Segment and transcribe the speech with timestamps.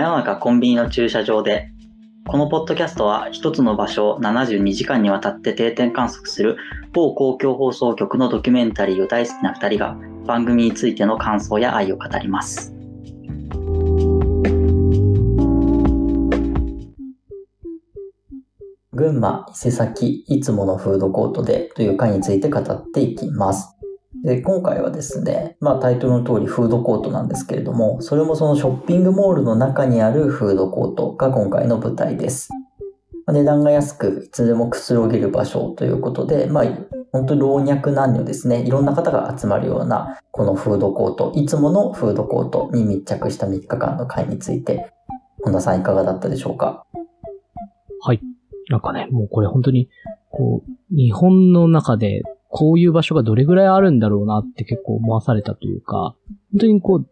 [0.00, 1.68] 真夜中コンビニの駐車場で
[2.26, 6.56] このポッドキャストは一つの場所を72時間にわたって定点観測する
[6.94, 12.74] 某公共放送局のドキュメンタリーを大好きな2人が番組についての感想や愛を語ります。
[18.94, 23.79] 群馬伊勢崎いつものフードコートでという回について語っていきます。
[24.22, 32.50] で今回はですね、まあタイトルの通りフードコートなんですけれども、それもそのショッピングモールの中にあるフードコートが今回の舞台です。
[33.26, 36.64] まあ値段が安く、いつでもくつろげる場所ということで、まあ
[37.12, 44.92] 本当に老若男女ですね、いろんな方が集まるようなこのフードコート、いつものフードコートに密着した3日間の回について、
[45.42, 46.84] 本田さんいかがだったでしょうか？
[48.02, 48.20] はい。
[48.68, 49.88] なんかね、もうこれ本当に、
[50.30, 56.16] こう、日本の中で、こういう場所がどれぐらいあるんだろうなって結構思わされたというか、
[56.52, 57.08] 本当にこう、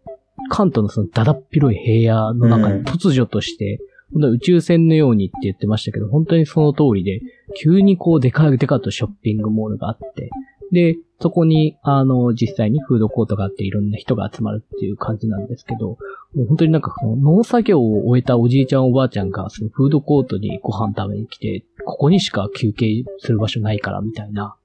[0.51, 3.80] 関東のそのだだっ広い平野の中に突如として、
[4.12, 7.20] 本当宇宙船のようにって言ってましたけど、本当にその通りで、
[7.61, 10.30] 急にこうでかいでかとショッピングモールがあって、
[10.72, 15.98] で、そこに、あの、実際にフードコートがあっていろんな人が集まるっていう感じなんですけど、
[16.34, 24.56] もう本当になんかその農作業を終えたおじいちゃんおばあちゃんがそのフードコートにご飯食べに来て、ここにしか休憩する場所ないからみたいな、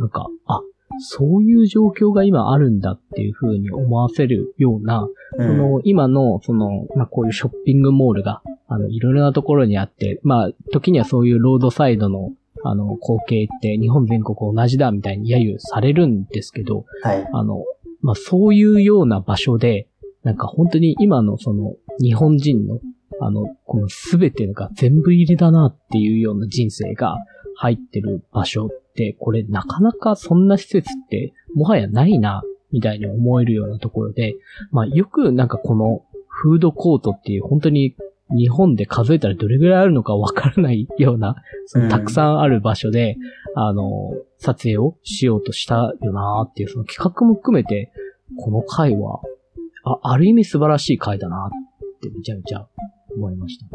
[0.00, 0.62] なんか、あ、
[0.98, 5.06] そういう状況が今あるんだっていう風に思わせるような、
[5.36, 12.32] その今の、その、まあ、こういうショッピングモールが、あの、いろいろなところにあって、まあ、時にはそういうロードサイドの、
[12.64, 17.28] あの、光景って日本全国同じだみたいに揶揄されるんですけど、はい。
[17.32, 17.64] あの、
[18.00, 19.86] まあ、そういうような場所で、
[20.24, 22.80] なんか本当に今のその日本人の、
[23.20, 27.16] あの、このすべてが全部入りだなっていうような人生が
[27.56, 28.70] 入ってる場所
[29.18, 34.36] これなかなかそんな施設ってもはやないな、みたいに思えるようなところで、
[34.70, 37.96] まあよくなんかこのフードコートっていう本当に
[38.36, 43.16] 日本で数えたらどれぐらいあるのかわからないような、そのたくさんある場所で、
[43.56, 47.92] あの、撮影をしようとしたよなっていう、その企画も含めて、
[48.38, 49.20] この回は、
[49.84, 52.68] あ、ある意味素晴らしい回だなってめちゃめちゃ
[53.16, 53.66] 思いました。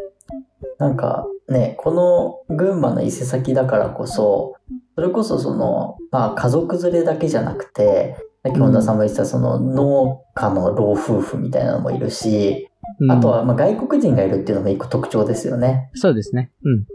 [0.78, 4.54] なんかね、この群馬の伊勢崎だからこそ、
[4.96, 12.68] それこそその、まあ家族連れだけじゃなくて、さっき本田さんも言ってたその農家の老夫婦みたいなのもいるし、
[13.00, 15.90] うんあとはまあ外国人がいるっていうのも一個特徴ですよね。
[15.94, 16.50] そうですね。
[16.64, 16.86] うん。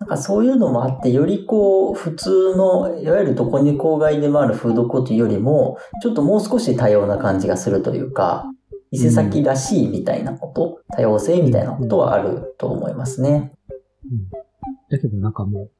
[0.00, 8.46] なんかそういうのもあって、よりこう、普通の、いわゆるどこに郊外でもあるフードコートよりも、ちょっともう少し多様な感じがするというか、
[8.90, 13.52] 伊勢崎らしいみたいなこと、多様性みたいなことはあると思いますね。
[14.90, 15.70] だけどなんかもう、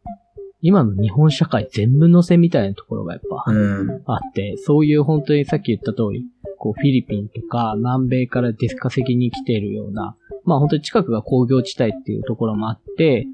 [0.61, 4.03] 今の日本社会全部乗せみたいなところがやっぱうん。
[4.07, 6.25] あって、そういう本当にさっき言った通り、
[6.59, 13.27] こうフィリピンとか南米から出稼ぎに来ているような、まあ本当に近くが工業地帯っていうところもあって、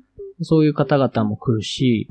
[0.42, 2.08] そういう方々も来るし、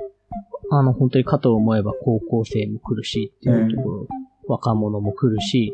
[0.72, 4.08] あの本当にかと思えば高校生も来るしっていうところ、
[4.48, 5.74] 若者も来るし、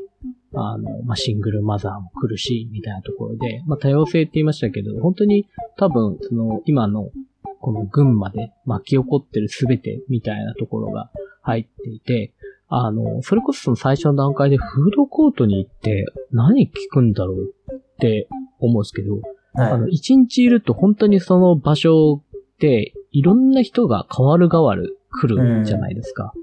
[0.53, 7.09] あの、まあ、シングルマザーも来るし、みたいなところで、まあ、多様性って言いましたけど、本当に多分、その、今の、
[7.59, 11.11] この群馬で巻き起こってるすべてみたいなところが
[11.41, 12.33] 入っていて、
[12.67, 18.27] あの、それこそその最初の段階でフードコートに行って何聞くんだろうって
[18.59, 19.19] 思うんですけど、
[19.55, 19.93] あの、はい。
[19.93, 26.33] 一日いると本当にその場所っていろんな人が変わる変わる来るじゃないですか。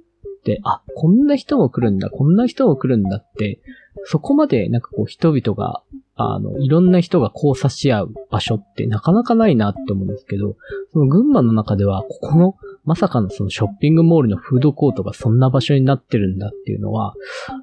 [0.45, 3.61] で、あ、こんな人も来るんだ、こんな人も来るんだって、
[4.05, 5.83] そこまでなんかこう人々が、
[6.19, 10.57] あの、いろんな人が交差し合う場所ってなかなかないなって思うんですけど、
[10.93, 17.15] その群馬の中では、ここの、まさかのそのショッピングモールのフードコートがそんな場所になってるんだっていうのは、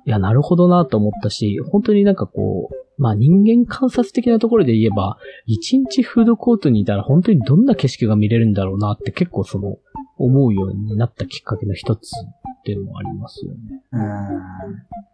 [0.05, 9.77] いや、なるほどなと思ったし、本当になんかこう、まあ人間観察的なところで言えば、一日フードコートにいたら本当にどんな景色が見れるんだろうなって結構その、
[10.17, 12.11] 思うようになったきっかけの一つ
[12.63, 13.57] っていうのもありますよね。
[13.91, 14.41] うん。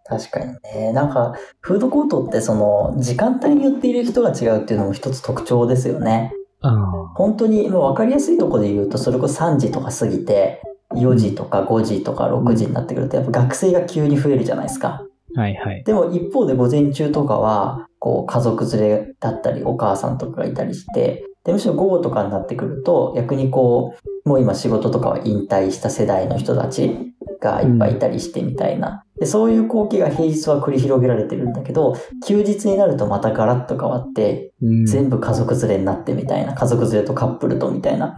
[0.05, 0.93] 確かにね。
[0.93, 6.31] なんか、フードコートってその、時間帯によっている人が違うっていうのも一つ特徴ですよね。
[6.61, 6.75] あ
[7.15, 10.61] 本当に、もう分かりやすいところで言うと、それこそ3時とか過ぎて、
[10.93, 15.03] 4時とか5時とか6時になってくると、やっぱ学生が急に増えるじゃないですか。
[15.35, 15.83] あ、はいはい。
[15.83, 29.03] でも一方で午前中とかは、こう家族連れだったりお母さんとかがいたりして、で、むしろ午後とかになってくると、逆にこう、もう今仕事とかは引退した世代の人たちがいっぱいいたりしてみたいな。
[29.19, 31.95] で、そういう光景が平日は繰り広げられてるんだけど、
[32.25, 34.85] 休日になるとまたガラッと変わって、うん。
[34.85, 36.53] 全部家族連れになってみたいな。
[36.53, 38.17] 家族連れとカップルとみたいな。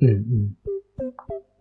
[0.00, 0.24] うんうん。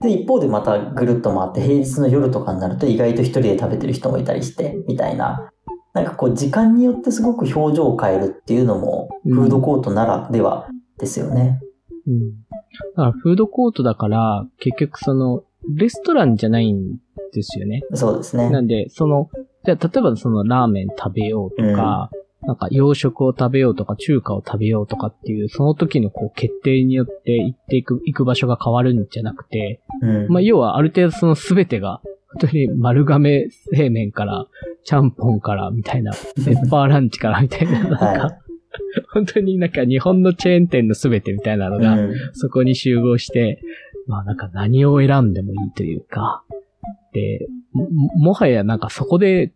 [0.02, 5.50] で、一方でまたぐるっと回って、平日の夜とかになると意外と一人で食べてる人もいたりして、みたいな。
[5.94, 10.68] なんかこう時間によってすごく表情を変えるっていうのも、フードコートならでは
[10.98, 11.62] ですよね。
[12.08, 12.20] うん。
[12.20, 12.26] だ
[12.96, 16.98] からフードコートだから、結局その、レストランじゃないん
[17.34, 17.82] ですよね。
[17.94, 18.50] そうですね。
[18.50, 19.30] なんで、その、
[19.66, 22.10] じゃあ例えばそのラーメン食べようとか、
[22.46, 30.28] なんか洋食を食べようとか中華を食べようとかっていう、その時のこう決定によって行っていく、行く場所が変わるんじゃなくて、うん。
[30.28, 32.02] まあ要はある程度その全てが、
[32.34, 34.48] 本当に丸亀製麺から、
[34.84, 38.38] ちゃんぽんからみたいな、ペッパーランチからみたいな、なんか、は
[39.14, 43.62] 本当になんか日本のチェーン店の全てみたいなのが、うんそこに集合して、
[44.08, 46.44] まあなんか何を選んでもいいというか、
[47.14, 49.52] で、ももはやなんかそこで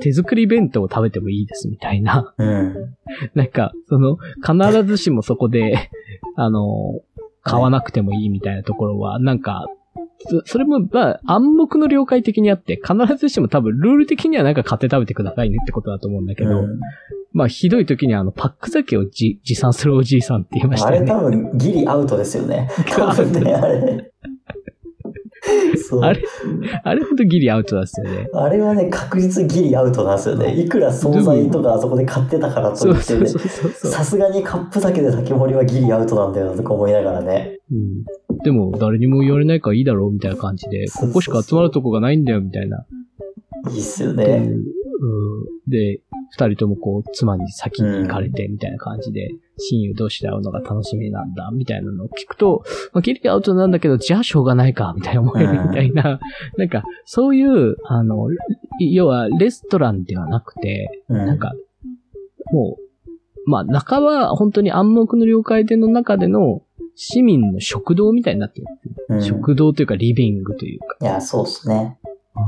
[0.00, 2.96] 手作り弁当を食べてもいいですみたいな、うん。
[3.34, 5.90] なんかその必ずしもそこで、
[6.36, 7.00] あの、
[7.42, 9.66] 買わなくてもいいみたいなところは、なんか、
[10.20, 16.80] そそれも、まあ、暗黙の了解的にあって、必ずしも多分ルール的にはなんか買って食べてくださいねってことだと思うんだけど、うん
[17.32, 21.10] まあ、ひどい時にあの、パック酒をじ持参するおじいさんって言いましたよね。
[21.12, 22.68] あれ多分ギリアウトですよね。
[22.88, 24.10] 多分ね、あれ。
[26.02, 26.22] あれ
[26.84, 28.28] あれほんとギリアウトですよね。
[28.34, 30.60] あれはね、確実ギリアウトなんですよね。
[30.60, 33.26] いくら惣菜とかあそこで買ってたからとそいうって。
[33.26, 37.60] さすがにカップ酒で酒盛りはギリアウトなんだよなとか思いながらね。
[37.70, 38.38] うん。
[38.42, 42.84] でも、誰にも言われないからいいだろうみたいな感じで、ここしか集まるとこがないんだよみたいな。
[43.70, 44.24] いいっすよね。
[44.24, 56.20] ううんで、二人ともこう、妻に先に行かれてみたいな感じで、親友同士で会うのが楽しみなんだ、みたいなのを聞くと、まあ、ギリアウトなんだけど、じゃあしょうがないか、みたいな思えるみたいな、
[56.56, 58.28] なんか、そういう、あの、
[58.80, 61.52] 要は、レストランではなくて、うんなんか、
[62.52, 62.88] もう、
[63.50, 66.62] まあ、中は本当に暗黙の了解での中での
[66.94, 68.66] 市民の食堂みたいになってる。
[69.08, 70.96] うん食堂というかリビングというか。
[71.00, 71.97] いや、そうっすね。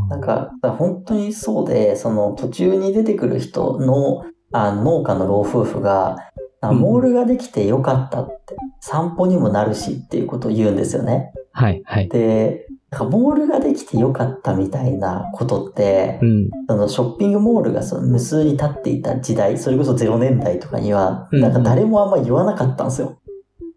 [0.09, 6.17] なんか、本当にそうで、その途中に出てくる人の、あ農家の老夫婦が、
[6.63, 11.33] モールができてよかったって、散歩にもなるしっていうことを言うんですよね。
[11.53, 12.09] はい、はい。
[12.09, 16.51] で、なんかモールができてよかったみたいなことってう、ん。
[16.69, 23.20] そのショッピングモールがその無数に立っていた時代、それこそ0年代とかには、うんなんか誰もあんま言わなかったんですよ。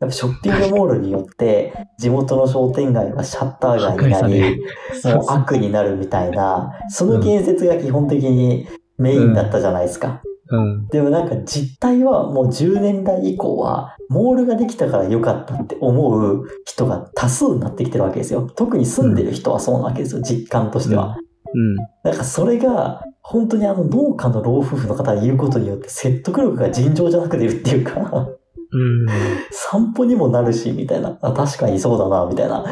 [0.03, 4.61] やっぱショッピングモールによって、地元の商店街はシャッター破街になり
[5.05, 8.67] もう悪になるみたいな、その建設が基本的に
[8.97, 10.21] メインだったじゃないですか。
[10.49, 10.87] うん。
[10.87, 18.49] でもなんか実態はもう10年代以降は、モールができたから良かったって思う人が多数になってきてるわけですよ。
[18.55, 21.17] 特に住んでる人はそうなわけですよ、実感としては。
[21.53, 21.75] うん。
[22.03, 28.27] なんかそれが、本当にあの農家の老夫婦の方が言うことによって説得力が尋常じゃなく出るっていうか、
[28.73, 29.07] うん。
[29.51, 31.17] 散歩にもなるし、みたいな。
[31.21, 32.65] あ、確かにそうだな、みたいな。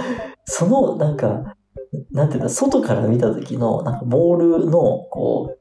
[0.45, 1.56] その、なんか、
[2.12, 5.56] なんていうんだ、外から見た時の、なんか、モールの、こ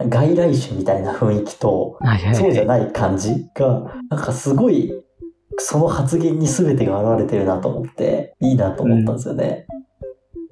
[0.00, 1.98] う、外来種みたいな雰囲気と、
[2.34, 2.80] そうじゃはい。
[2.82, 4.92] ない感じが、なんかすごい、
[5.58, 9.66] その発言に全てが現れてるなと思って、いいなと思ったんですよね。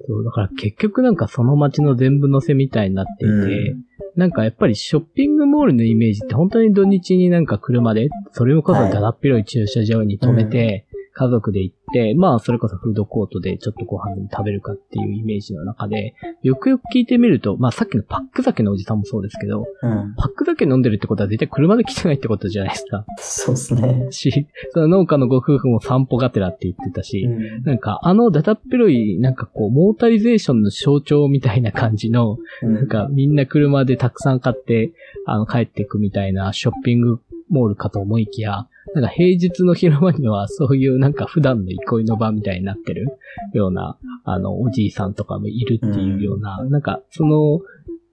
[0.07, 3.77] そう、だから結局なんかその街の全部乗せみたいになっていて、う
[4.15, 20.15] なんかやっぱりショッピングモールのイメージって本当に土日になんか車で、それをこそだだっ広い駐車場に止めて、家族で行って、まあそれこそフードコートでちょっとご飯食べるかっていうイメージの中で、よくよく聞いてみると、まあさっきのパック酒のおじさんもそうですけど、うん。
[20.15, 23.05] パック酒飲んでるってことは絶対車で来てないってことじゃないですか。
[23.17, 24.07] そうですね。
[24.11, 34.93] し、その農家のご夫婦も散歩がてらって言ってたし、うんなんか、あのだだっ広い、なんかこう、モータリゼーションの象徴みたいな感じの、なんかみんな車でたくさん買って、
[35.25, 37.21] あの、帰っていくみたいなショッピング
[37.53, 43.17] モールかと思いきや、なんか平日の昼間にはそういうなんか普段の憩いの場みたいになってる
[43.53, 47.61] ような、あの、おじいさんとかもいるっていうような、なんかその、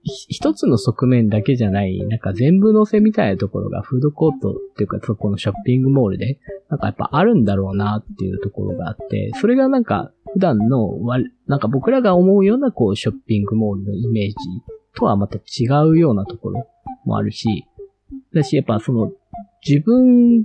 [0.03, 14.35] ひ一つの側面だけじゃない、なんか全部乗せみたいなところがフードコートっていうかそこのショッピングモールで、なんかやっぱあるんだろうなっていうところがあって、それがなんか普段のわ、なんか僕らが思うようなこうショッピングモールのイメージ
[14.95, 16.67] とはまた違うようなところ
[17.05, 17.67] もあるし、
[18.33, 19.11] だしやっぱその
[19.67, 20.43] 自分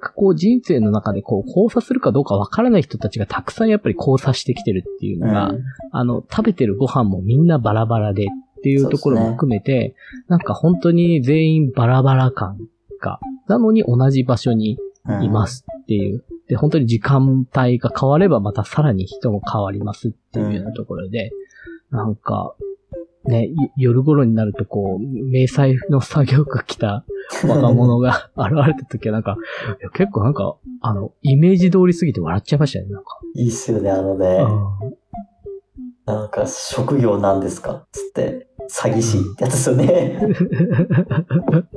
[0.00, 5.62] がこう人生の中でこう交差するかどうかわからない人たちがたくさんやっぱり交差してきてるっていうのが、うん
[5.92, 8.26] あの、食べてるご飯もみんなバラバラでっ
[8.62, 9.94] ていうところも含めて、
[10.28, 12.58] なんか本当に全員バラバラ感
[13.00, 14.78] が、なのに同じ場所に
[15.22, 16.24] いますっていう。
[16.48, 21.32] で、本当に時間帯が変わればまたさらに人も変わりますっていうようなところで、
[21.90, 22.54] なんか、
[23.26, 27.04] ね、い夜頃になるとこう、迷彩の作業服着た
[27.46, 29.36] 若者が 現れた時はなんか、
[29.94, 33.18] 結構なんか、あの、イメージ通りすぎて笑っちゃいましたよね、なんか。
[33.34, 34.38] いいっすよね、あのね。
[34.82, 34.94] うん
[36.06, 37.86] なんか、職業なんですか？
[37.92, 40.18] つって、詐欺師ってやつですよね。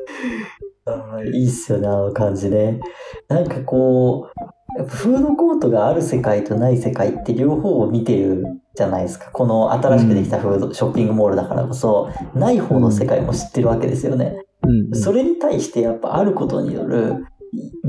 [1.34, 2.80] いいっすよね、あの感じね。
[3.28, 4.40] なんかこう、
[4.78, 8.44] やっぱフードコートがある世界とない世界って両方を見てる
[8.76, 9.30] じゃないですか。
[9.32, 14.36] この新しくできたフード、ショッピングモールだからこそ、ない方の世界も知ってるわけですよね。
[14.64, 14.96] うん。
[14.96, 17.26] それに対してやっぱあることによる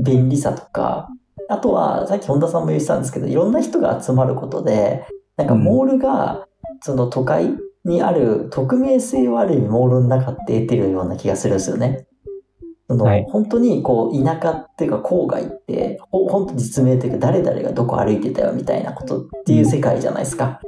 [0.03, 1.09] 便利さとか、
[1.49, 5.05] あとはさっき本田さんも言ってたんですけど、いろんな人が集まることで、
[5.37, 6.47] なんかモールが
[6.81, 12.07] その都会にある匿名性をある意味モールの中って得てるような気がするんですよね。
[12.87, 20.59] そのはい本当にこう田舎っていうか郊外って、ほ本当実名というか誰々がどこ歩いてたよみたいなことっていう世界じゃないですか。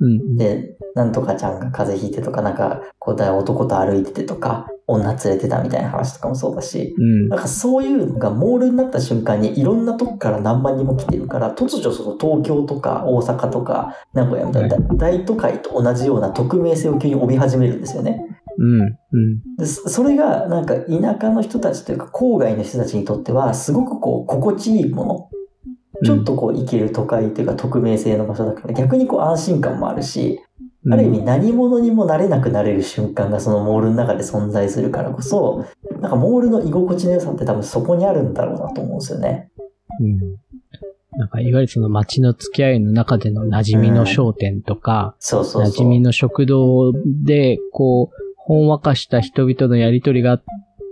[0.00, 0.36] うん。
[0.36, 7.28] で、なんとかちゃんが風邪ひいてとか、なんか、こうだ男と歩いててとか、女連れてたみたいな話とかもそうだし、うん。
[7.28, 18.22] なんかそういうのがモールになった瞬間にいろんなとこから何万人も来てるから、突如その東京とか大阪とか名古屋みたいな大都会と同じような匿名性を急に帯び始めるんですよね。
[18.58, 18.80] うん。
[18.80, 19.56] うん。
[19.56, 25.30] でそそれがなんか田舎の人たちというか郊外の人たちにとってはすごくこう心地いいもの。
[26.04, 30.38] ちょっとこう行ける都会というか匿名性の場所だから逆にこう安心感もあるし、
[30.84, 35.64] うん、ある意味何者にもなれなくなれる瞬間がそのモールの中で存在するからこそ、
[36.02, 39.50] なんかモールの居心地の良さって多分そこにあるんだろうなと思うんですよね。
[40.00, 40.36] うん。
[41.18, 45.72] なんか、いわゆるその街の付き合いの中での馴染みの商店とか、そうそうそう。
[45.72, 46.92] 馴染みの食堂
[47.24, 50.40] で、こう、ほんわかした人々のやりとりが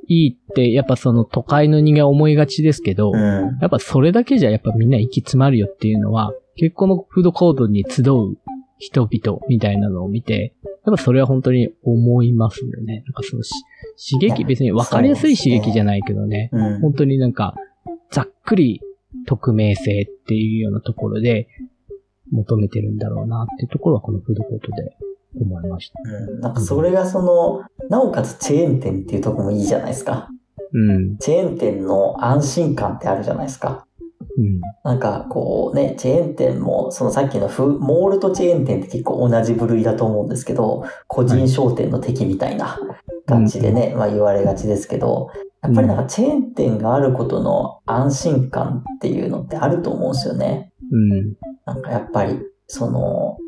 [0.08, 3.58] いいって、やっぱその都会の人間は思いがちですけど、うん。
[3.61, 8.37] やっぱそれだけじゃやっぱみんな息詰まるよっていうのは、結構のフードコートに集う
[8.78, 10.52] 人々みたいなのを見て、
[10.84, 13.04] やっぱそれは本当に思いますよね。
[13.06, 13.52] なんかそのし
[14.12, 16.80] 刺激、別に分かりやすい刺激じゃないけどね、うん。
[16.80, 17.54] 本当になんか、
[18.11, 18.80] ざっくり
[19.26, 21.46] 匿名性っていうようなところで
[22.32, 24.96] 求めてるんだろうなっていうところはこのフードコートで
[25.41, 26.00] 思いました。
[26.05, 30.29] うんなんかそれがその、なおかつチェーン店っていうところもいいじゃないですか。
[30.73, 31.19] うん。
[31.19, 33.87] チェーン店の安心感ってあるじゃないですか。
[34.37, 34.61] うん。
[34.83, 42.79] なんかこうね、チェーン店も、そのさっきのフモールとチェーン店って結構同じ部類だと思うんですけど、個人商店の敵みたいな
[43.26, 45.31] 感じでね、まあ言われがちですけど、
[45.62, 50.73] やっぱりなんかチェーン店があることの安心感っていうのってあると思うんですよね。
[50.93, 51.35] うん。
[51.64, 53.38] なんかやっぱり、その、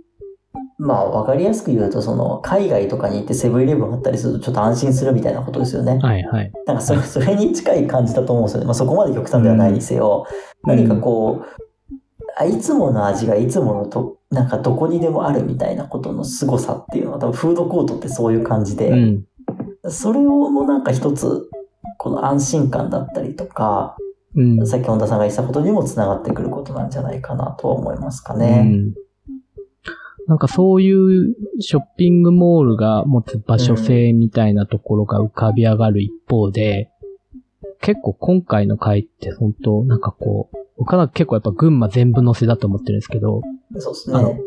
[0.78, 5.98] まあわかりやすく言うと、その海外とかに行ってセブンイレブンあったりするとちょっと安心するみたいなことですよね。
[6.02, 6.52] はいはい。
[6.66, 8.66] なんかそれ、 それに近い感じだと思うんですよね。
[8.66, 10.26] まあそこまで極端ではないにせよ。
[10.64, 11.44] 何かこう、
[12.38, 19.24] あいつもの味がいつものと、なんかどこにでもあるみたいなことの凄さっていうのは多分フードコートってそういう感じで、うん。
[19.88, 21.48] それをもうなんか一つ、
[21.96, 23.96] この安心感だったりとか、
[24.34, 24.66] うん。
[24.66, 28.64] さっき本田さんが言ってたことにもつながってくることなんじゃないかなとは思いますかうね。
[28.64, 29.05] ん
[30.26, 36.90] なんかそういうショッピングモールが持つ場所性みたいなところが浮かび上がる一方で、
[37.80, 43.42] 結構今回の回って本当なんかこう、僕は結構やっぱ群馬全部乗せだと思ってるんですけど、
[43.78, 44.40] そうですあのね。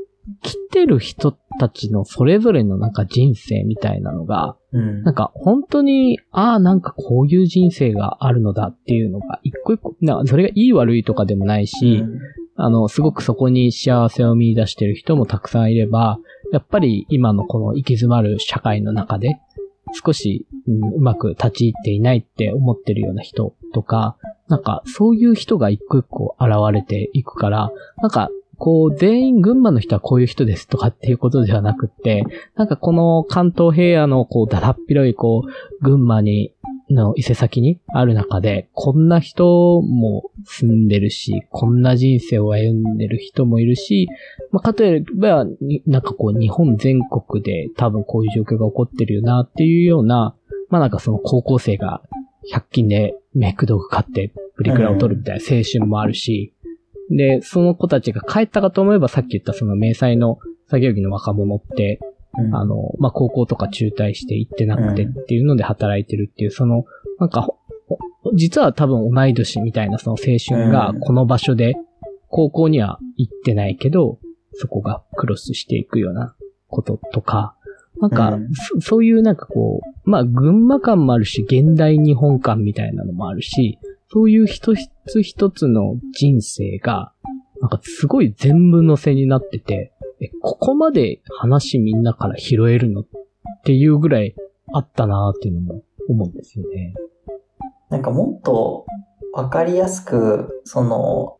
[0.43, 12.19] 来てる人たちのそれぞれのなんか人生みたいなのが、うんなんか本当に、ああ、なんかこういう人生があるのだっていうのが一個一個、なそれがいい悪いとかでもないし、うん
[12.61, 16.19] あの、すごくそこに幸せを見出してる人もたくさんいれば、
[16.51, 19.39] やっぱり今のこの行き詰まる社会の中で、
[19.93, 24.17] 少し、うんうまく立ち入っていないって思ってるような人とか、
[24.49, 32.25] なんかそういう人が一個一個現れていくから、なんかこう全員群馬の人はこういう人ですとかっていうことではなくって、
[32.55, 36.53] なんかこの関東平野のこうだらっ広いこう群馬に
[36.89, 44.07] の伊勢先にある中で、こんな人も住んでるし、こんな人生を歩んでる人もいるし、
[44.51, 50.35] まあ、かといえば、になんかこう、日本全国で多分こういう状況が起こってるよなっていうような、
[50.69, 52.01] まあなんかその高校生が
[52.53, 56.53] 100均でメイク道具買ってプリクラを撮るみたいな青春もあるし、
[57.09, 61.99] で、その子たちが帰ったかと思えばさっき言ったその迷彩の作業着の若者って、
[62.37, 62.55] うん。
[62.55, 66.85] あの、まあ、高校とか中退して行ってなくてっていうので働いてるっていう、その、
[67.19, 67.57] なんか、ほ
[68.33, 70.99] 実は多分同い年みたいなその青春がうん。
[70.99, 71.75] この場所で、
[72.27, 74.19] 高校には行ってないけど、
[74.53, 76.35] そこがクロスしていくような
[76.67, 77.55] こととか、
[77.99, 78.53] なんか、うん。
[78.53, 83.79] そそういうなんかこう、まあ、群馬感もあるし、現代日本感みたいなのもあるし、
[84.11, 84.73] そういう一
[85.07, 87.11] つ一つの人生が、
[87.61, 93.05] なんかすごい全部乗せになってて、え、ここまで話みんなから拾えるのっ
[93.63, 94.35] ていうぐらい
[94.73, 96.93] あったなーっていうのも思うんですよね。
[97.89, 98.85] なんかもっと
[99.33, 101.37] わかりやすく、その、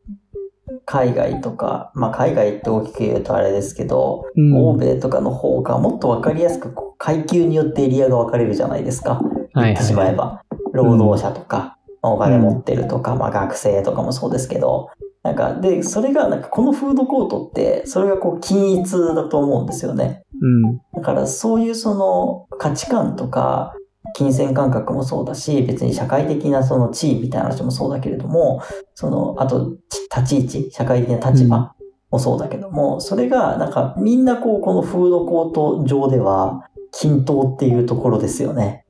[0.86, 9.22] 海外とか、まあ海外って大きく言うとあれですけど、うん欧米とかの方がもっとわかりやすく、階級によってエリアが分かれるじゃないですか。
[9.54, 10.44] はい言ってしまえば。
[10.74, 14.90] 労働者とか、お金持ってるとか、まあ学生とかもそうですけど、
[15.30, 20.24] なんか、で、それが、なんかこのフードコートって、それがこう均一だと思うんですよね。
[20.42, 20.78] うん。
[20.96, 23.76] だからそういうその価値観とか、
[24.16, 28.64] 金銭感覚もそうだし、別に社会的なその地位みたいな話もそうだけれども、
[28.96, 31.76] その、あと、ち立ち位置、社会的な立場
[32.10, 38.86] もそうだけども、それがなんかみんなこう、このフードコート上では均等っていうところですよね。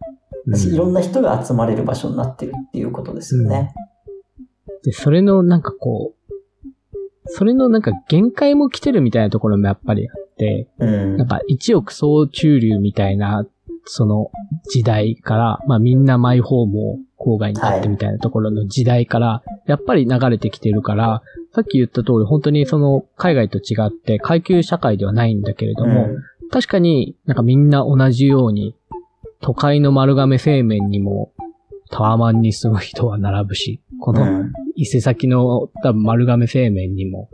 [0.72, 3.74] いろんな人が集まれる場所になってるっていうことですよね。
[4.84, 6.19] で、それのなんかこう、
[7.30, 11.18] それのなんか限界も来てるみたいなところもやっぱりあって、うん。
[11.18, 13.46] なんか一億総中流みたいな、
[13.86, 14.32] その
[14.72, 21.22] 時代から、まあみんなマイホームを郊外に買ってみたいなところの時代から、やっぱり流れてきてるから、
[21.54, 26.08] さっき言った通り本当にその海外と違って階級社会ではないんだけれども、
[26.52, 28.76] 確かになんかみんな同じように、
[29.42, 31.32] 都会の丸亀製麺にも
[31.92, 34.54] タワマンに住む人は並ぶし、このうん。
[34.76, 37.30] 伊勢先の多分丸亀製麺にも、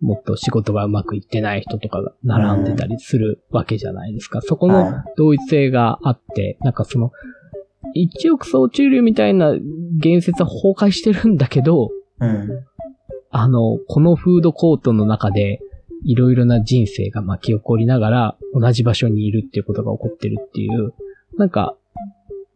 [0.00, 4.40] もっと仕事がうまくいってない人とかが並んでたりするわけじゃないですか。
[4.40, 7.12] そこのは同一性があって、なんかその、
[7.94, 9.54] 一億総中流みたいな
[9.98, 12.24] 言説は崩壊してるんだけど、い。
[12.24, 12.48] うん。
[13.30, 15.60] あの、このフードコートの中で、
[16.04, 20.94] いろいろな人生が巻き起こりながら、同じ場所にいるっていうことが起こってるっていう、
[21.36, 21.76] なんか、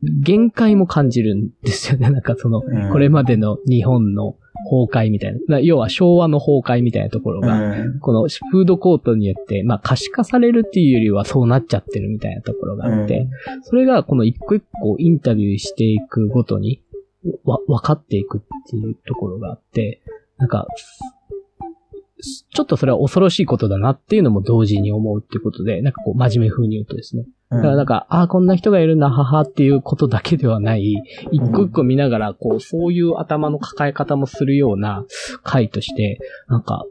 [0.02, 2.09] 限界も感じるんですよね。
[2.11, 4.37] なんかその、うんこれまでの日本の
[4.71, 7.99] 崩壊みたいな、な要は昭和の崩壊みたいなところが、うん。
[8.00, 13.28] このフードコートによって、まあ可視化されるっていうよりはそうなっちゃってるみたいなところがあって、
[13.62, 16.83] それがこの一個一個インタビューしていくごとに、
[17.45, 20.00] わ、分かっていくっていうところがあって、
[20.38, 20.66] なんか、
[22.23, 27.25] すちょっとそれは恐ろしいことだなっていうのも同時に思うってことで、なんかこう真面目風に言うとですね。
[27.50, 31.02] だからなんか、ああ、こんな人がいるんだ、ははっていうことだけではない、
[31.33, 35.05] 一個一個見ながら、こう、そういう頭の抱え方もするような
[35.42, 36.87] 回として、なんか、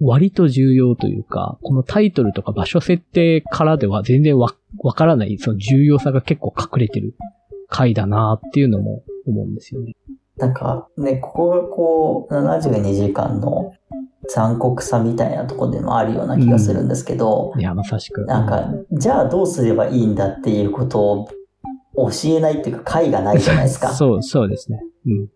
[0.00, 7.14] 割と重要というか、このタイトルとか場所設定からでは全然わ、わからない、その重要さが結構隠れてる
[7.68, 9.96] 回だなっていうのも思うんですよね。
[10.36, 13.72] なんかね、ここがこう、72時間の
[14.28, 18.24] 残酷さみたいなところでもあるような気がするんですけど、いや、まさしく。
[18.26, 21.28] なんか、じゃあどうすればいいんだっていうこと
[21.94, 23.88] を教えないっていうか、解がないじゃないですか。
[23.94, 24.80] そう、そうですね。
[25.06, 25.28] うん。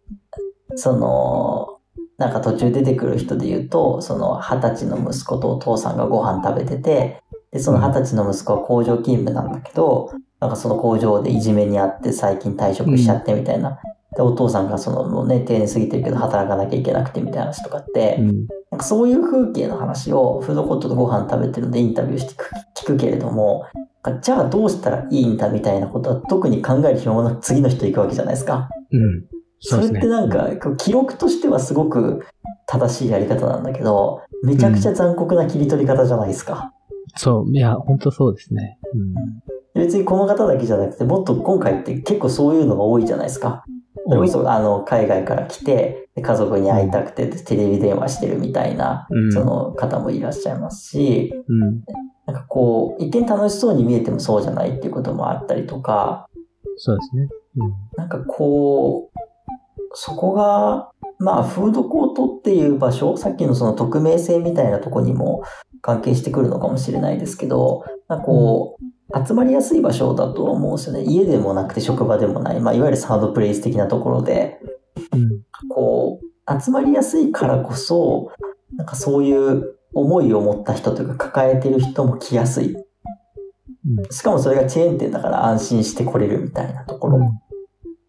[0.76, 1.76] その、
[2.18, 13.78] なんか途中出てくる人で言うと、その二十歳の息子とお父さんがご飯食べてて、で、その二十歳の息子は工場勤務なんだけど、なんかその工場でいじめにあって最近退職しちゃってみたいな。
[14.16, 18.46] で、お父さんがそのもうね、定年過ぎてるけど働かなきゃいけなくてみたいな話とかって、うん。
[18.70, 23.66] なんかそういう風景の話をフードコートでご飯食べてるのでインタビューして聞く聞くけれども、
[24.22, 28.68] じゃあどうしたらいいんだみたいなことは特に考える暇もなく次の人行くわけじゃないですか。
[28.90, 29.24] うん。
[29.60, 32.24] それってなんか、記録としてはすごく
[32.66, 36.72] 正しいやり方なんだけど、めちゃくちゃ残酷な切り取り方じゃないですか。
[37.16, 38.78] そう、いや、本当そうですね。
[38.94, 39.82] うん。
[39.82, 43.64] 別にこの方だけじゃなくて、もっと今回って結構そういうのが多いじゃないですか。
[44.08, 51.82] それこそあの海外から来て、で家族に会いたくてテレビ電話してるみたいな、うんその方もいらっしゃいますし、うん。
[52.26, 56.28] なんかこう、一見楽しそうに見えてもそうじゃないっていうこともあったりとか、
[56.76, 57.28] そうですね。
[57.58, 57.74] うん。
[57.96, 59.18] なんかこう、
[59.92, 65.42] そこが、まあ、フードコートっていう場所、さっきのその匿名性みたいなとこにも
[65.80, 71.04] 関係してくるのかもしれないですけど、なんかこう、集まりやすい場所だと思うんですよね。
[71.04, 74.60] 家でもなくて職場でもない、まあ、いわゆるサードプレイス的なところで、
[75.12, 75.42] うん。
[75.68, 78.32] こう、集まりやすいからこそ、
[78.76, 82.74] なんかそういう思いを持った人というか抱えてる人も来やすい。
[82.74, 84.04] うん。
[84.10, 87.18] しかもそれがチェーン店だから安心して来れるみたいなところ。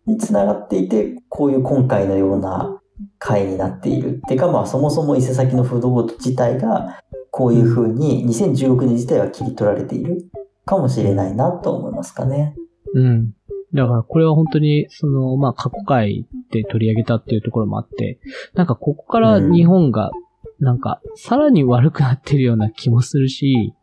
[0.08, 2.80] につながっていて、こういう今回のような
[3.20, 4.16] 回になっている。
[4.16, 10.28] ってか、まあそもそも伊勢崎のフードコート自体が、こういう風に2016年自体は切り取られている
[10.68, 12.56] かもしれないなと思いますかね。
[12.94, 13.34] うん。
[13.74, 18.20] だからこれは本当に、その、まあ、過去回で取り上げたっていうところもあって、
[18.54, 20.12] なんかここから日本が、
[20.60, 23.74] なんか、さらに悪くなってるような気もするし、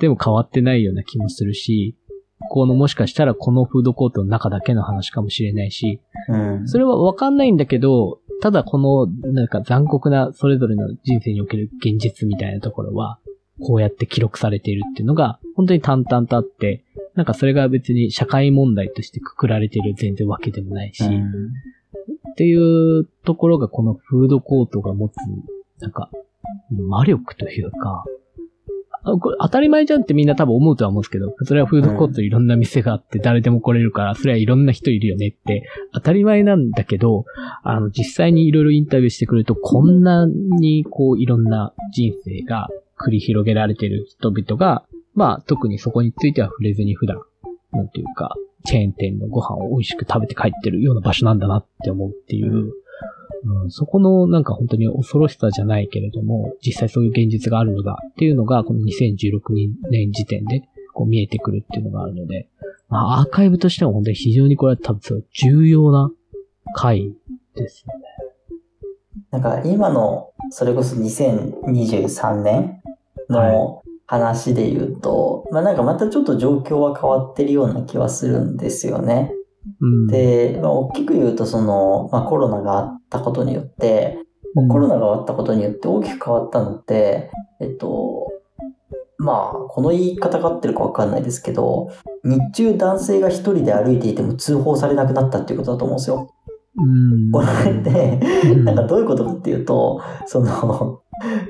[0.00, 1.96] でも変わってないような気もするし、
[2.50, 6.68] このもしかしたらこのフードコートの中だけの話かもしれないし、うん。
[6.68, 13.20] それはわかんないんだけど、ただこの、なんか残酷なそれぞれの人生における現実みたいなところは、
[13.60, 16.84] こうやって記録されているっていうのが、本当に淡々とあって、
[17.14, 21.26] なんかそれが別に社会問題としてくくられている全然わけでもないし、うん。
[22.30, 25.16] っていうところがこのフードコートが持つ
[25.80, 26.10] なんか、
[26.70, 28.04] 魔力というか、
[29.04, 37.24] あこれ当たり前じゃんってみんな多分思うとは思うんですけど、それはフードコートいろんな店があって誰でも来れるから、それはいろんな人いるよねって当たり前なんだけど、
[37.64, 42.68] あの、実際にいろいろインタビューしてくると、こんなにこういろんな人生が
[43.04, 44.84] 繰り広げられてる人々が、
[45.14, 47.18] まあ特にそこについては触れずに普段、
[47.72, 48.34] なんていうか、
[48.64, 52.72] チェーン店のご飯を美味しく食べて帰ってるような場所なんだなって思うっていう、
[53.44, 59.40] うん、そこのなんか本当に恐ろしさじゃないけれども、実際そういう現実があるのだっていうのが、この2016
[59.90, 60.62] 年時点で
[60.94, 62.48] こう見えてくるっていうのがあるので、
[62.88, 66.10] まあアーカイブとしては本当に非常にこれは多分重要な
[66.74, 67.12] 回
[67.56, 68.04] ですよね。
[69.30, 72.81] なんか今の、それこそ2023年
[73.32, 79.32] の話で言うと、まあなんかまたちょっと状況は変わってるような気はするんですよね。
[79.80, 84.18] うん、で、まあ大きく言うとその、まあコロナがあったことによって、
[84.54, 88.30] うんコロナがあったことによって大きく変わったのって、えっと、
[89.16, 91.90] まあ、この言い方が合ってるかわかんないですけど、
[92.24, 96.34] 日中男性が一人で歩いていても通報されなくなったっていうことだと思うんですよ。
[96.76, 97.30] うん。
[97.30, 101.02] これって、うんなんかどういうことかっていうと、その、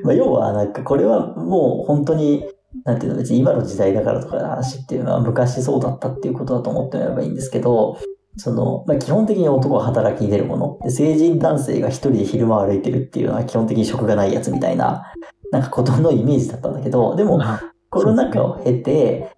[0.04, 2.44] まあ、要はなんかこれはもう本当に、
[2.84, 7.98] なんていうの別に今の時代だからとかの話っていうのは昔そうだったっていうことだと思ってもらえばいいんですけど、
[8.36, 10.78] その、まあ、基本的に男は働きに出るもの。
[10.82, 15.12] で成人男性が一人で昼間歩いてるっていうのは基本的に職がないやつみたいな、
[15.50, 19.36] なんかことのイメージだったんだけど、でも、まあコロナ禍を経て、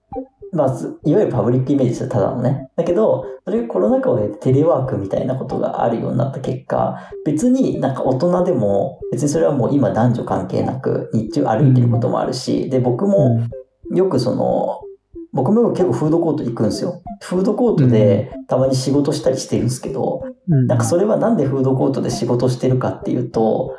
[0.55, 2.69] まあ、すいわゆるパブリックイメージですよ、ただのね。
[2.77, 13.41] だけど、それがコロナ禍を経てテレワークみたいなことがあるようになった結果、別になんか大人でも、別にそれはもう今男女関係なく、日中歩いてることもあるし、で、僕も
[13.91, 14.81] よくその、
[15.33, 17.03] 僕も結構フードコート行くんですよ。
[17.21, 23.77] フードコートでたまに仕事したりしてるんですけど、うんなんかそれはなんでフードコートで仕事してるかっていうと、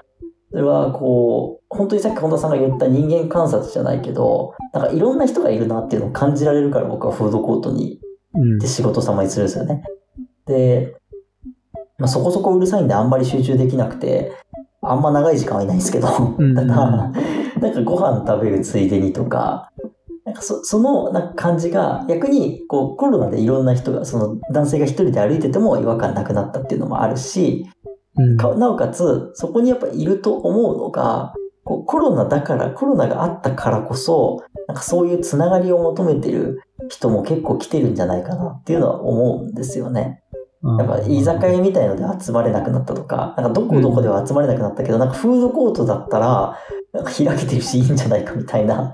[0.55, 7.99] それはこう、本当にさっき本田さんが言った人間観察じゃないけど、なんかいろんな人がいるなっていうのを感じられるから僕はフードコートに
[8.33, 9.83] うんで仕事様にするんですよね。
[10.45, 10.95] で、
[11.97, 14.31] まあ、そこそこうるさいんであんまり集中できなくて、
[14.81, 16.07] あんま長い時間はいないんですけど、
[16.39, 19.73] うんただ、なんかご飯食べるついでにとか、
[20.23, 27.74] なんかそそのなんか感じが逆にこうコロナでいろんな人が、その男性が一人で歩いてても違和感なくなったっていうのもあるし、うん
[28.37, 40.21] かなおかつそこにやっぱいると思うのが、こうコロナだから、コロナがあったからこそ、なんかそういうつながりを求めてる人も結構来てるんじゃないかなっていうのは思うんですよね。
[40.79, 46.57] やっぱ居酒屋みたいので集まれなくなったとか、なんかどこどこでは集まれなくなったけど、なんかフードコートだったら、
[46.93, 48.93] なんか開けてるしいいんじゃないかみたいな。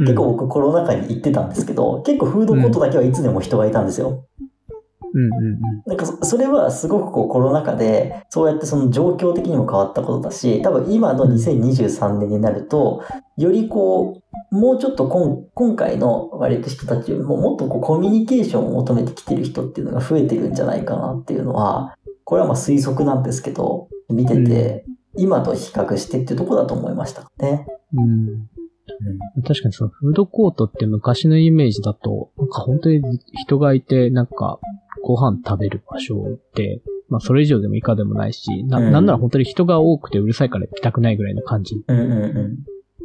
[0.00, 4.26] 結構僕コロナ禍に行ってたんですけど、結構フードコートだけはいつでも人がいたんですよ。
[5.14, 13.04] うんうんなんかそそれはすごくこうコロナ禍で、そうやってその状況的にも変わったことだし、多分今の2023年になると、
[13.36, 24.84] よりこう、もうちょっと今今回の割と人たちよりももっとこうコミュニケーションを求めてきてる人っていうのが増えてるんじゃないかなっていうのは、これはまあ推測なんですけど、見てて、
[25.16, 27.66] 今と比較してっていうところだと思いましたね。
[27.94, 28.48] うん。
[29.36, 29.42] うん。
[29.42, 33.00] 確かにそのフードコートって昔のイメージだと、なんか本当に
[33.34, 34.58] 人がいて、なんか
[35.08, 42.58] ご飯食べる場所って、まあそれ以上でも以下でもないし、な、うんなんなら本当に人が多くてうるさいから行きたくないぐらいの感じうんうんうん。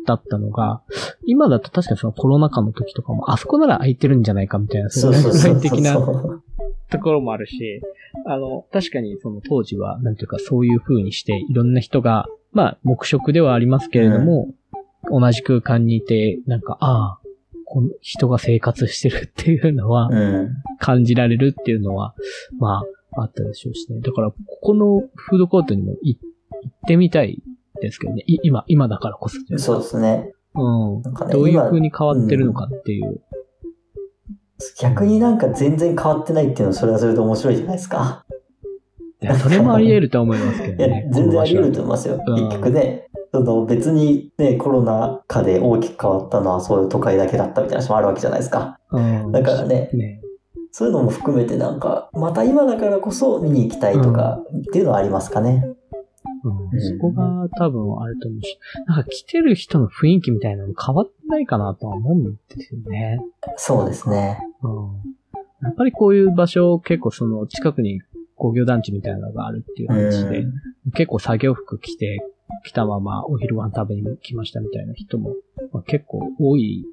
[0.05, 0.81] だったのが、
[1.25, 5.61] 今だと確かにそのコロナ禍の時とかも、あそこなら空いてるんじゃないかみたいな、そうそう。
[5.61, 7.81] 的なところもあるし、
[8.25, 14.53] あの、確かにその当時は、なんていうかそういう風にして、いろんな人が、まあ、黙食ではありますけれども、
[15.09, 17.22] 同じ空間にいて、なんか、ああ、
[18.01, 20.49] 人が生活してるっていうのは、うん。
[20.79, 22.13] 感じられるっていうのは、
[22.59, 22.83] ま
[23.15, 23.99] あ、あったでしょうしね。
[24.01, 26.17] だから、ここのフードコートにもい
[26.63, 27.41] 行ってみたい
[27.81, 28.23] ですけどね。
[28.27, 29.37] い今、今だからこそ。
[29.57, 30.33] そうですね。
[30.55, 31.01] うん。
[31.01, 33.21] ねどういう今風に変わってるのかっていう。
[34.79, 38.25] 逆になんか全然変わってないっていうのはそれはそれで面白いじゃないですか。
[39.21, 42.21] いやそれもあり得るとは思いますけいやどね。、全然あり得るとと思いますよ。
[42.25, 48.79] うん結局ね、その別にね、コロナ禍で大きく変わったのはそういう都会だけだったみたいな話もあるわけじゃないですか。
[48.91, 49.31] うん。
[49.31, 50.21] だからね、ね。
[50.71, 55.63] そういうのも含めてなんか、また今だからこそ見に行きたいとかっていうのはありますかね。
[55.65, 55.73] うんうん
[56.79, 63.19] そこが多分あると思うし、なんか来てる人の雰囲気みたいなの変わってないかなとは思うんですよね。
[63.55, 64.39] そうですね。
[64.61, 65.67] うん。
[65.67, 68.01] やっぱりこういう場所、結構その近くに
[68.35, 70.53] 工業団地みたいなのがあるっていう話で、うん
[70.95, 72.19] 結構作業服着て、
[72.63, 75.35] 来たままお昼ご飯食べに来ましたみたいな人も、
[75.71, 76.85] まあ、結構多い、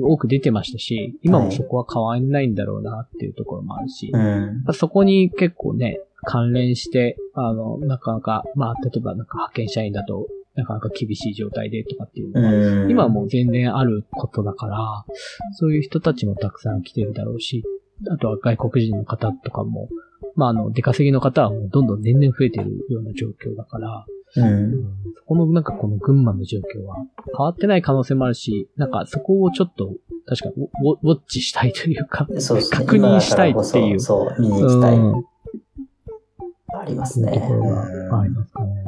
[0.00, 4.64] 多く出てましたし、今もそこは変わんないんだろうなっていうところもあるし、うん。
[4.72, 12.90] そこに結構ね、関連して、あの、なかなか、まあ、例えばなんか派遣社員だと、なかなか厳しい状態でとかっていうのは、うん。
[12.90, 15.04] 今はもう全然あることだから、
[15.52, 17.64] そういう人たちもたくさん来てるだろうし、
[18.10, 19.88] あとは外国人の方とかも、
[20.36, 24.72] まあ、あの、出稼ぎの方はもうどんどん年々増えてるような状況だから、うん。
[25.16, 29.94] そこのなんかこの群馬の状況は変わってない可能性もあるし、なんかそこをちょっと
[30.26, 32.78] 確かにウォウォッチしたいというか、そうですね。
[32.78, 34.96] 確認したいっていうそそう、見に行きたい。
[34.96, 35.24] うん
[36.76, 37.32] ありますね。
[37.32, 38.84] ところがうんありますかね。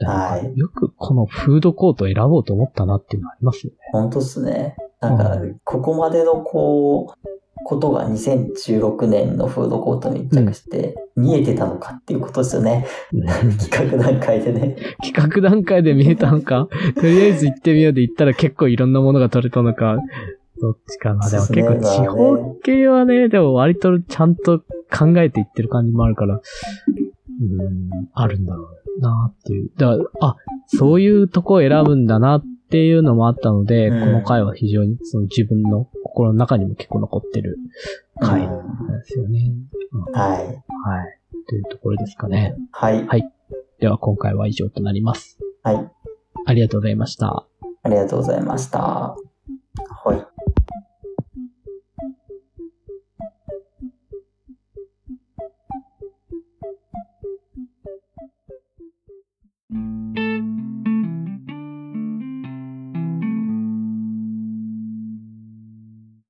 [0.00, 3.78] はいよくこのフードコートを選ぼうと思ったなっていうのはありますよね。
[3.92, 4.76] 本当っすね。
[5.00, 7.35] なんかう、ここまでのこう、
[7.66, 12.86] ことが2016年のフードコートに密着して、見えてたのかっていうことですよね。
[13.58, 14.76] 企画段階でね。
[15.02, 19.98] 企画段階で見えたのか、 とりあえず行ってみようで行ったら結構いろんなものが取れたのか、
[20.60, 21.28] どっちかな？
[21.28, 24.60] でも結構地方系はね、でも割とちゃんと
[24.96, 29.70] 考えていってる感じもあるから、うん、あるんだろうなっていう。
[29.76, 30.36] だから、あ、
[30.68, 37.58] そういうとこを選ぶんだなっていうのもあったので、うんこの回は非常にその自分の心の中にも結構残ってる
[38.18, 39.52] 回うんなんですよね。
[40.14, 40.38] はい。
[40.38, 41.20] はい。
[41.46, 42.56] というところですかね。
[42.72, 43.06] はい。
[43.78, 45.38] では今回は以上となります。
[45.62, 45.90] はい。
[46.46, 47.46] ありがとうございました。
[47.82, 49.14] ありがとうございました。